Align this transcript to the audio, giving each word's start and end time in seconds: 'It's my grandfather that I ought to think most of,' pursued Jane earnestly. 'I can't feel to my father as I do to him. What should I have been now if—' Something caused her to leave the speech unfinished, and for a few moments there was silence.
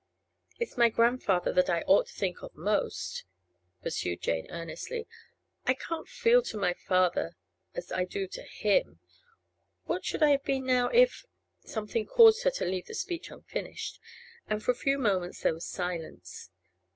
'It's 0.57 0.77
my 0.77 0.89
grandfather 0.89 1.53
that 1.53 1.69
I 1.69 1.83
ought 1.83 2.07
to 2.07 2.13
think 2.15 2.37
most 2.55 3.19
of,' 3.77 3.83
pursued 3.83 4.19
Jane 4.23 4.49
earnestly. 4.49 5.05
'I 5.67 5.75
can't 5.75 6.07
feel 6.07 6.41
to 6.41 6.57
my 6.57 6.73
father 6.73 7.35
as 7.75 7.91
I 7.91 8.05
do 8.05 8.25
to 8.29 8.41
him. 8.41 8.99
What 9.85 10.03
should 10.03 10.23
I 10.23 10.31
have 10.31 10.43
been 10.43 10.65
now 10.65 10.87
if—' 10.91 11.27
Something 11.65 12.07
caused 12.07 12.41
her 12.45 12.49
to 12.57 12.65
leave 12.65 12.87
the 12.87 12.95
speech 12.95 13.29
unfinished, 13.29 13.99
and 14.47 14.63
for 14.63 14.71
a 14.71 14.73
few 14.73 14.97
moments 14.97 15.41
there 15.43 15.53
was 15.53 15.67
silence. 15.67 16.49